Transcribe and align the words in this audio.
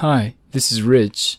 Hi, 0.00 0.34
this 0.50 0.70
is 0.70 0.82
Rich. 0.82 1.38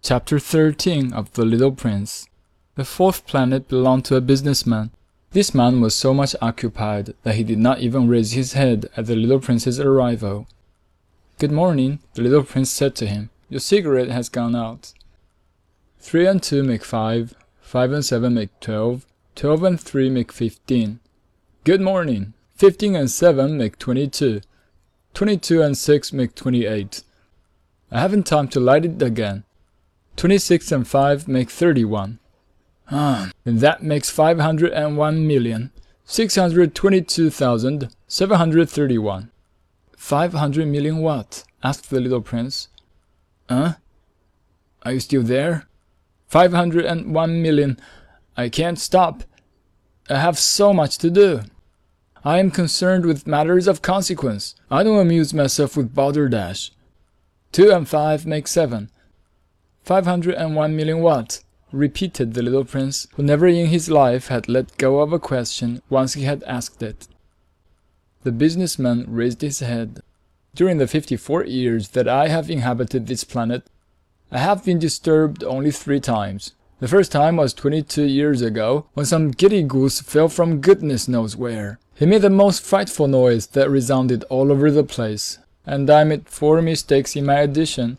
Chapter 0.00 0.38
13 0.38 1.12
of 1.12 1.32
The 1.32 1.44
Little 1.44 1.72
Prince. 1.72 2.28
The 2.76 2.84
fourth 2.84 3.26
planet 3.26 3.66
belonged 3.66 4.04
to 4.04 4.14
a 4.14 4.20
businessman. 4.20 4.92
This 5.32 5.52
man 5.52 5.80
was 5.80 5.96
so 5.96 6.14
much 6.14 6.36
occupied 6.40 7.14
that 7.24 7.34
he 7.34 7.42
did 7.42 7.58
not 7.58 7.80
even 7.80 8.06
raise 8.06 8.30
his 8.30 8.52
head 8.52 8.88
at 8.96 9.06
the 9.06 9.16
little 9.16 9.40
prince's 9.40 9.80
arrival. 9.80 10.46
Good 11.40 11.50
morning, 11.50 11.98
the 12.14 12.22
little 12.22 12.44
prince 12.44 12.70
said 12.70 12.94
to 12.94 13.08
him. 13.08 13.28
Your 13.48 13.58
cigarette 13.58 14.10
has 14.10 14.28
gone 14.28 14.54
out. 14.54 14.92
Three 15.98 16.28
and 16.28 16.40
two 16.40 16.62
make 16.62 16.84
five, 16.84 17.34
five 17.60 17.90
and 17.90 18.04
seven 18.04 18.34
make 18.34 18.60
twelve, 18.60 19.04
twelve 19.34 19.64
and 19.64 19.80
three 19.80 20.10
make 20.10 20.30
fifteen. 20.30 21.00
Good 21.64 21.80
morning. 21.80 22.34
Fifteen 22.54 22.94
and 22.94 23.10
seven 23.10 23.58
make 23.58 23.80
twenty-two. 23.80 24.42
Twenty-two 25.12 25.60
and 25.60 25.76
six 25.76 26.12
make 26.12 26.36
twenty-eight. 26.36 27.02
I 27.90 28.00
haven't 28.00 28.26
time 28.26 28.48
to 28.48 28.60
light 28.60 28.84
it 28.84 29.00
again. 29.00 29.44
Twenty-six 30.16 30.70
and 30.72 30.86
five 30.86 31.28
make 31.28 31.50
thirty-one. 31.50 32.18
Ah, 32.90 33.30
then 33.44 33.58
that 33.58 33.82
makes 33.82 34.10
five 34.10 34.40
hundred 34.40 34.72
and 34.72 34.96
one 34.96 35.26
million, 35.26 35.70
six 36.04 36.36
hundred 36.36 36.74
twenty-two 36.74 37.30
thousand, 37.30 37.94
seven 38.06 38.36
hundred 38.36 38.68
thirty-one. 38.68 39.30
Five 39.96 40.32
hundred 40.32 40.68
million 40.68 40.98
what? 40.98 41.44
asked 41.62 41.90
the 41.90 42.00
little 42.00 42.20
prince. 42.20 42.68
Huh? 43.48 43.74
Are 44.82 44.92
you 44.92 45.00
still 45.00 45.22
there? 45.22 45.66
Five 46.26 46.52
hundred 46.52 46.84
and 46.84 47.14
one 47.14 47.42
million. 47.42 47.78
I 48.36 48.48
can't 48.48 48.78
stop. 48.78 49.24
I 50.10 50.16
have 50.16 50.38
so 50.38 50.72
much 50.72 50.98
to 50.98 51.10
do. 51.10 51.40
I 52.24 52.38
am 52.38 52.50
concerned 52.50 53.06
with 53.06 53.26
matters 53.26 53.66
of 53.66 53.82
consequence. 53.82 54.54
I 54.70 54.82
don't 54.82 54.98
amuse 54.98 55.32
myself 55.32 55.76
with 55.76 55.94
balderdash. 55.94 56.72
Two 57.52 57.70
and 57.70 57.88
five 57.88 58.26
make 58.26 58.46
seven. 58.46 58.90
Five 59.82 60.06
hundred 60.06 60.34
and 60.34 60.54
one 60.54 60.76
million 60.76 61.00
what? 61.00 61.42
repeated 61.70 62.32
the 62.32 62.42
little 62.42 62.64
prince, 62.64 63.06
who 63.14 63.22
never 63.22 63.46
in 63.46 63.66
his 63.66 63.90
life 63.90 64.28
had 64.28 64.48
let 64.48 64.76
go 64.78 65.00
of 65.00 65.12
a 65.12 65.18
question 65.18 65.82
once 65.90 66.14
he 66.14 66.22
had 66.22 66.42
asked 66.44 66.82
it. 66.82 67.06
The 68.22 68.32
businessman 68.32 69.04
raised 69.06 69.42
his 69.42 69.60
head. 69.60 70.02
During 70.54 70.78
the 70.78 70.86
fifty-four 70.86 71.44
years 71.44 71.90
that 71.90 72.08
I 72.08 72.28
have 72.28 72.50
inhabited 72.50 73.06
this 73.06 73.24
planet, 73.24 73.64
I 74.32 74.38
have 74.38 74.64
been 74.64 74.78
disturbed 74.78 75.44
only 75.44 75.70
three 75.70 76.00
times. 76.00 76.52
The 76.80 76.88
first 76.88 77.12
time 77.12 77.36
was 77.36 77.52
twenty-two 77.54 78.04
years 78.04 78.40
ago, 78.40 78.86
when 78.94 79.06
some 79.06 79.30
giddy 79.30 79.62
goose 79.62 80.00
fell 80.00 80.28
from 80.28 80.60
goodness 80.60 81.08
knows 81.08 81.36
where. 81.36 81.78
He 81.94 82.06
made 82.06 82.22
the 82.22 82.30
most 82.30 82.62
frightful 82.62 83.08
noise 83.08 83.48
that 83.48 83.70
resounded 83.70 84.24
all 84.30 84.52
over 84.52 84.70
the 84.70 84.84
place, 84.84 85.38
and 85.68 85.90
I 85.90 86.02
made 86.04 86.28
four 86.28 86.62
mistakes 86.62 87.14
in 87.14 87.26
my 87.26 87.40
addition. 87.40 87.98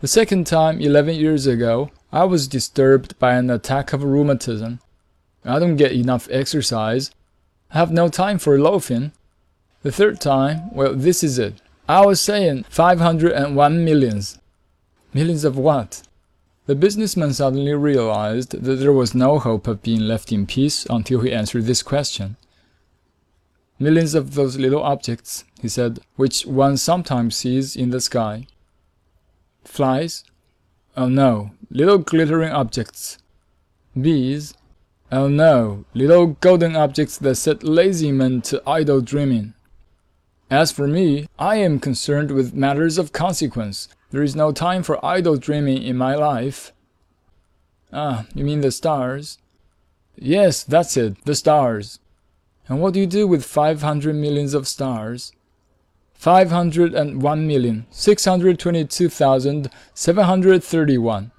The 0.00 0.08
second 0.08 0.46
time, 0.46 0.80
eleven 0.80 1.14
years 1.14 1.46
ago, 1.46 1.90
I 2.10 2.24
was 2.24 2.48
disturbed 2.48 3.18
by 3.18 3.34
an 3.34 3.50
attack 3.50 3.92
of 3.92 4.02
rheumatism. 4.02 4.80
I 5.44 5.58
don't 5.58 5.76
get 5.76 5.92
enough 5.92 6.28
exercise. 6.30 7.10
I 7.70 7.78
have 7.78 7.92
no 7.92 8.08
time 8.08 8.38
for 8.38 8.58
loafing. 8.58 9.12
The 9.82 9.92
third 9.92 10.20
time, 10.20 10.74
well, 10.74 10.94
this 10.94 11.22
is 11.22 11.38
it. 11.38 11.60
I 11.88 12.04
was 12.06 12.20
saying 12.20 12.64
five 12.70 12.98
hundred 12.98 13.32
and 13.32 13.54
one 13.54 13.84
millions. 13.84 14.38
Millions 15.12 15.44
of 15.44 15.56
what? 15.56 16.02
The 16.66 16.74
businessman 16.74 17.32
suddenly 17.32 17.74
realized 17.74 18.50
that 18.50 18.76
there 18.76 18.92
was 18.92 19.14
no 19.14 19.38
hope 19.38 19.68
of 19.68 19.82
being 19.82 20.00
left 20.00 20.32
in 20.32 20.46
peace 20.46 20.86
until 20.90 21.20
he 21.20 21.32
answered 21.32 21.66
this 21.66 21.82
question. 21.82 22.36
Millions 23.78 24.14
of 24.14 24.34
those 24.34 24.58
little 24.58 24.82
objects, 24.82 25.44
he 25.60 25.68
said, 25.68 26.00
which 26.16 26.44
one 26.46 26.76
sometimes 26.76 27.36
sees 27.36 27.76
in 27.76 27.90
the 27.90 28.00
sky. 28.00 28.46
Flies? 29.64 30.24
Oh 30.96 31.08
no, 31.08 31.50
little 31.70 31.98
glittering 31.98 32.52
objects. 32.52 33.18
Bees? 33.98 34.54
Oh 35.10 35.28
no, 35.28 35.84
little 35.94 36.26
golden 36.26 36.74
objects 36.76 37.16
that 37.18 37.36
set 37.36 37.62
lazy 37.62 38.12
men 38.12 38.42
to 38.42 38.62
idle 38.66 39.00
dreaming. 39.00 39.54
As 40.50 40.70
for 40.70 40.86
me, 40.86 41.26
I 41.38 41.56
am 41.56 41.80
concerned 41.80 42.30
with 42.30 42.54
matters 42.54 42.98
of 42.98 43.12
consequence. 43.12 43.88
There 44.10 44.22
is 44.22 44.36
no 44.36 44.52
time 44.52 44.82
for 44.82 45.04
idle 45.04 45.36
dreaming 45.36 45.82
in 45.82 45.96
my 45.96 46.14
life. 46.14 46.72
Ah, 47.92 48.26
you 48.34 48.44
mean 48.44 48.60
the 48.60 48.70
stars? 48.70 49.38
Yes, 50.16 50.62
that's 50.62 50.96
it, 50.96 51.24
the 51.24 51.34
stars. 51.34 51.98
And 52.68 52.80
what 52.80 52.94
do 52.94 53.00
you 53.00 53.06
do 53.06 53.26
with 53.26 53.44
five 53.44 53.82
hundred 53.82 54.16
millions 54.16 54.54
of 54.54 54.66
stars? 54.66 55.32
Five 56.16 56.50
hundred 56.50 56.94
and 56.94 57.22
one 57.22 57.46
million, 57.46 57.86
six 57.90 58.24
hundred 58.24 58.58
twenty-two 58.58 59.08
thousand, 59.08 59.70
seven 59.94 60.24
hundred 60.24 60.64
thirty-one. 60.64 61.30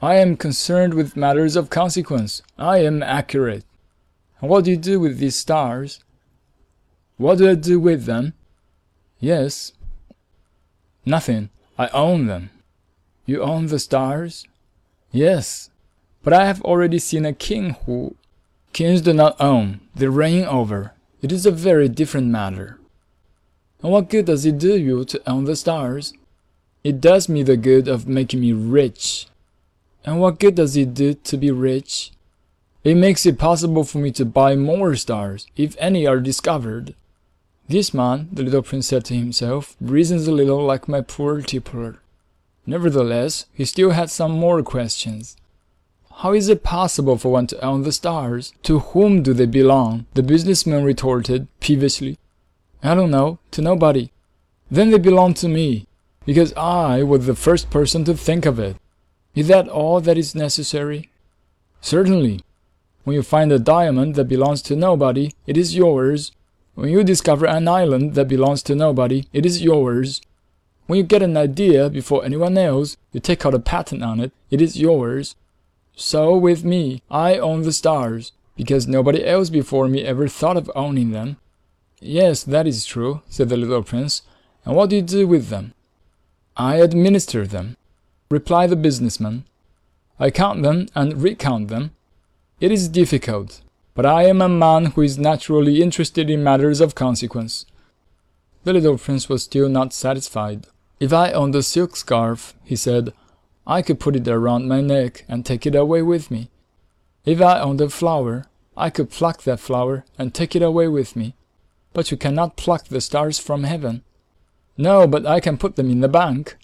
I 0.00 0.16
am 0.16 0.36
concerned 0.36 0.94
with 0.94 1.16
matters 1.16 1.56
of 1.56 1.70
consequence. 1.70 2.42
I 2.58 2.78
am 2.78 3.02
accurate. 3.02 3.64
What 4.40 4.64
do 4.64 4.70
you 4.70 4.76
do 4.76 5.00
with 5.00 5.18
these 5.18 5.36
stars? 5.36 6.00
What 7.16 7.38
do 7.38 7.48
I 7.48 7.54
do 7.54 7.78
with 7.78 8.04
them? 8.04 8.34
Yes. 9.20 9.72
Nothing. 11.06 11.50
I 11.78 11.88
own 11.88 12.26
them. 12.26 12.50
You 13.24 13.42
own 13.42 13.66
the 13.66 13.78
stars? 13.78 14.44
Yes. 15.12 15.70
But 16.24 16.32
I 16.32 16.46
have 16.46 16.62
already 16.62 16.98
seen 16.98 17.24
a 17.24 17.32
king 17.32 17.76
who... 17.86 18.16
Kings 18.72 19.00
do 19.02 19.12
not 19.12 19.40
own, 19.40 19.80
they 19.94 20.08
reign 20.08 20.44
over. 20.44 20.94
It 21.20 21.30
is 21.30 21.46
a 21.46 21.50
very 21.50 21.88
different 21.88 22.28
matter. 22.28 22.80
And 23.82 23.90
what 23.90 24.08
good 24.08 24.26
does 24.26 24.46
it 24.46 24.58
do 24.58 24.78
you 24.78 25.04
to 25.04 25.20
own 25.28 25.44
the 25.44 25.56
stars? 25.56 26.14
It 26.84 27.00
does 27.00 27.28
me 27.28 27.42
the 27.42 27.56
good 27.56 27.88
of 27.88 28.06
making 28.06 28.40
me 28.40 28.52
rich. 28.52 29.26
And 30.04 30.20
what 30.20 30.38
good 30.38 30.54
does 30.54 30.76
it 30.76 30.94
do 30.94 31.14
to 31.14 31.36
be 31.36 31.50
rich? 31.50 32.12
It 32.84 32.96
makes 32.96 33.26
it 33.26 33.38
possible 33.38 33.84
for 33.84 33.98
me 33.98 34.10
to 34.12 34.24
buy 34.24 34.56
more 34.56 34.96
stars, 34.96 35.46
if 35.56 35.76
any 35.78 36.06
are 36.06 36.20
discovered. 36.20 36.94
This 37.68 37.94
man, 37.94 38.28
the 38.32 38.42
little 38.42 38.62
prince 38.62 38.88
said 38.88 39.04
to 39.06 39.14
himself, 39.14 39.76
reasons 39.80 40.26
a 40.26 40.32
little 40.32 40.64
like 40.64 40.88
my 40.88 41.00
poor 41.00 41.40
tippler. 41.40 41.98
Nevertheless, 42.66 43.46
he 43.54 43.64
still 43.64 43.90
had 43.90 44.10
some 44.10 44.32
more 44.32 44.62
questions. 44.62 45.36
How 46.16 46.32
is 46.32 46.48
it 46.48 46.62
possible 46.62 47.16
for 47.16 47.32
one 47.32 47.46
to 47.48 47.64
own 47.64 47.82
the 47.82 47.92
stars? 47.92 48.52
To 48.64 48.80
whom 48.80 49.22
do 49.22 49.32
they 49.32 49.46
belong? 49.46 50.06
The 50.14 50.22
businessman 50.22 50.84
retorted 50.84 51.48
peevishly. 51.60 52.18
I 52.82 52.94
don't 52.94 53.10
know, 53.10 53.38
to 53.52 53.62
nobody. 53.62 54.10
Then 54.70 54.90
they 54.90 54.98
belong 54.98 55.34
to 55.34 55.48
me, 55.48 55.86
because 56.26 56.52
I 56.54 57.02
was 57.02 57.26
the 57.26 57.34
first 57.34 57.70
person 57.70 58.04
to 58.04 58.14
think 58.14 58.44
of 58.44 58.58
it. 58.58 58.76
Is 59.34 59.48
that 59.48 59.68
all 59.68 60.00
that 60.00 60.18
is 60.18 60.34
necessary? 60.34 61.10
Certainly. 61.80 62.40
When 63.04 63.14
you 63.14 63.22
find 63.22 63.50
a 63.52 63.58
diamond 63.58 64.14
that 64.14 64.28
belongs 64.28 64.62
to 64.62 64.76
nobody, 64.76 65.32
it 65.46 65.56
is 65.56 65.76
yours. 65.76 66.32
When 66.74 66.88
you 66.88 67.04
discover 67.04 67.46
an 67.46 67.68
island 67.68 68.14
that 68.14 68.28
belongs 68.28 68.62
to 68.64 68.74
nobody, 68.74 69.26
it 69.32 69.44
is 69.44 69.62
yours. 69.62 70.20
When 70.86 70.96
you 70.96 71.02
get 71.04 71.22
an 71.22 71.36
idea 71.36 71.88
before 71.88 72.24
anyone 72.24 72.58
else, 72.58 72.96
you 73.12 73.20
take 73.20 73.46
out 73.46 73.54
a 73.54 73.58
patent 73.58 74.02
on 74.02 74.20
it, 74.20 74.32
it 74.50 74.60
is 74.60 74.80
yours. 74.80 75.36
So 75.94 76.36
with 76.36 76.64
me, 76.64 77.02
I 77.10 77.38
own 77.38 77.62
the 77.62 77.72
stars, 77.72 78.32
because 78.56 78.88
nobody 78.88 79.24
else 79.24 79.50
before 79.50 79.88
me 79.88 80.02
ever 80.02 80.28
thought 80.28 80.56
of 80.56 80.70
owning 80.74 81.10
them. 81.12 81.36
Yes, 82.04 82.42
that 82.42 82.66
is 82.66 82.84
true, 82.84 83.22
said 83.28 83.48
the 83.48 83.56
little 83.56 83.84
prince. 83.84 84.22
And 84.64 84.74
what 84.74 84.90
do 84.90 84.96
you 84.96 85.02
do 85.02 85.28
with 85.28 85.50
them? 85.50 85.72
I 86.56 86.76
administer 86.76 87.46
them, 87.46 87.76
replied 88.28 88.70
the 88.70 88.76
businessman. 88.76 89.44
I 90.18 90.30
count 90.30 90.64
them 90.64 90.88
and 90.96 91.22
recount 91.22 91.68
them. 91.68 91.92
It 92.60 92.72
is 92.72 92.88
difficult, 92.88 93.62
but 93.94 94.04
I 94.04 94.24
am 94.24 94.42
a 94.42 94.48
man 94.48 94.86
who 94.86 95.02
is 95.02 95.16
naturally 95.16 95.80
interested 95.80 96.28
in 96.28 96.42
matters 96.42 96.80
of 96.80 96.96
consequence. 96.96 97.66
The 98.64 98.72
little 98.72 98.98
prince 98.98 99.28
was 99.28 99.44
still 99.44 99.68
not 99.68 99.92
satisfied. 99.92 100.66
If 100.98 101.12
I 101.12 101.30
owned 101.30 101.54
a 101.54 101.62
silk 101.62 101.94
scarf, 101.94 102.54
he 102.64 102.74
said, 102.74 103.12
I 103.64 103.80
could 103.80 104.00
put 104.00 104.16
it 104.16 104.26
around 104.26 104.66
my 104.66 104.80
neck 104.80 105.24
and 105.28 105.46
take 105.46 105.66
it 105.66 105.76
away 105.76 106.02
with 106.02 106.32
me. 106.32 106.50
If 107.24 107.40
I 107.40 107.60
owned 107.60 107.80
a 107.80 107.88
flower, 107.88 108.46
I 108.76 108.90
could 108.90 109.10
pluck 109.10 109.42
that 109.44 109.60
flower 109.60 110.04
and 110.18 110.34
take 110.34 110.56
it 110.56 110.62
away 110.62 110.88
with 110.88 111.14
me. 111.14 111.36
But 111.92 112.10
you 112.10 112.16
cannot 112.16 112.56
pluck 112.56 112.88
the 112.88 113.00
stars 113.00 113.38
from 113.38 113.64
heaven. 113.64 114.02
No, 114.76 115.06
but 115.06 115.26
I 115.26 115.40
can 115.40 115.58
put 115.58 115.76
them 115.76 115.90
in 115.90 116.00
the 116.00 116.08
bank. 116.08 116.56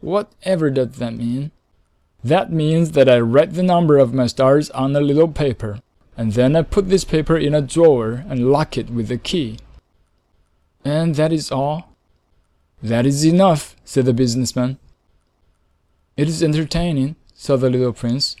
Whatever 0.00 0.70
does 0.70 0.96
that 0.96 1.14
mean? 1.14 1.50
That 2.22 2.50
means 2.50 2.92
that 2.92 3.08
I 3.08 3.20
write 3.20 3.52
the 3.52 3.62
number 3.62 3.98
of 3.98 4.14
my 4.14 4.26
stars 4.26 4.70
on 4.70 4.96
a 4.96 5.00
little 5.00 5.28
paper, 5.28 5.80
and 6.16 6.32
then 6.32 6.56
I 6.56 6.62
put 6.62 6.88
this 6.88 7.04
paper 7.04 7.36
in 7.36 7.54
a 7.54 7.60
drawer 7.60 8.24
and 8.28 8.50
lock 8.50 8.78
it 8.78 8.88
with 8.88 9.10
a 9.10 9.18
key. 9.18 9.58
And 10.84 11.14
that 11.16 11.32
is 11.32 11.52
all? 11.52 11.90
That 12.82 13.04
is 13.04 13.24
enough, 13.24 13.76
said 13.84 14.06
the 14.06 14.14
businessman. 14.14 14.78
It 16.16 16.28
is 16.28 16.42
entertaining, 16.42 17.16
said 17.34 17.60
the 17.60 17.70
little 17.70 17.92
prince. 17.92 18.36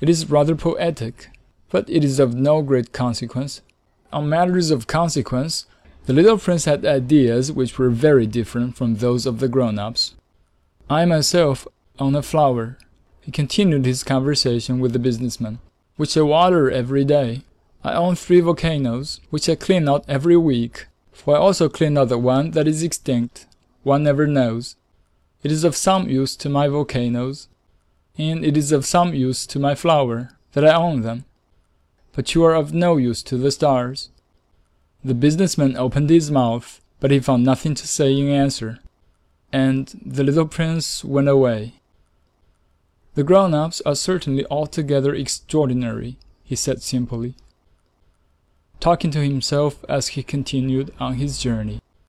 It 0.00 0.08
is 0.08 0.30
rather 0.30 0.56
poetic, 0.56 1.28
but 1.70 1.88
it 1.90 2.02
is 2.02 2.18
of 2.18 2.34
no 2.34 2.62
great 2.62 2.92
consequence. 2.92 3.62
On 4.10 4.28
matters 4.28 4.70
of 4.70 4.86
consequence, 4.86 5.66
the 6.06 6.14
little 6.14 6.38
prince 6.38 6.64
had 6.64 6.86
ideas 6.86 7.52
which 7.52 7.78
were 7.78 7.90
very 7.90 8.26
different 8.26 8.76
from 8.76 8.96
those 8.96 9.26
of 9.26 9.38
the 9.38 9.48
grown-ups. 9.48 10.14
I 10.88 11.04
myself 11.04 11.68
own 11.98 12.14
a 12.14 12.22
flower. 12.22 12.78
He 13.20 13.30
continued 13.30 13.84
his 13.84 14.02
conversation 14.02 14.80
with 14.80 14.94
the 14.94 14.98
businessman, 14.98 15.58
which 15.96 16.16
I 16.16 16.22
water 16.22 16.70
every 16.70 17.04
day. 17.04 17.42
I 17.84 17.92
own 17.92 18.14
three 18.14 18.40
volcanoes, 18.40 19.20
which 19.28 19.48
I 19.48 19.54
clean 19.54 19.86
out 19.86 20.06
every 20.08 20.36
week, 20.38 20.86
for 21.12 21.36
I 21.36 21.40
also 21.40 21.68
clean 21.68 21.98
out 21.98 22.08
the 22.08 22.16
one 22.16 22.52
that 22.52 22.66
is 22.66 22.82
extinct. 22.82 23.46
One 23.82 24.02
never 24.02 24.26
knows. 24.26 24.76
It 25.42 25.52
is 25.52 25.64
of 25.64 25.76
some 25.76 26.08
use 26.08 26.34
to 26.36 26.48
my 26.48 26.68
volcanoes, 26.68 27.48
and 28.16 28.44
it 28.44 28.56
is 28.56 28.72
of 28.72 28.86
some 28.86 29.12
use 29.12 29.46
to 29.46 29.58
my 29.58 29.74
flower, 29.74 30.30
that 30.52 30.64
I 30.64 30.74
own 30.74 31.02
them. 31.02 31.26
But 32.12 32.34
you 32.34 32.44
are 32.44 32.54
of 32.54 32.74
no 32.74 32.96
use 32.96 33.22
to 33.24 33.36
the 33.36 33.50
stars. 33.50 34.10
The 35.04 35.14
businessman 35.14 35.76
opened 35.76 36.10
his 36.10 36.30
mouth, 36.30 36.80
but 37.00 37.10
he 37.10 37.20
found 37.20 37.44
nothing 37.44 37.74
to 37.74 37.86
say 37.86 38.12
in 38.18 38.28
answer, 38.28 38.80
and 39.52 39.88
the 40.04 40.24
little 40.24 40.46
prince 40.46 41.04
went 41.04 41.28
away. 41.28 41.74
The 43.14 43.24
grown-ups 43.24 43.82
are 43.86 43.94
certainly 43.94 44.44
altogether 44.50 45.14
extraordinary, 45.14 46.18
he 46.44 46.56
said 46.56 46.82
simply, 46.82 47.34
talking 48.80 49.10
to 49.12 49.20
himself 49.20 49.84
as 49.88 50.08
he 50.08 50.22
continued 50.22 50.92
on 51.00 51.14
his 51.14 51.38
journey. 51.38 51.80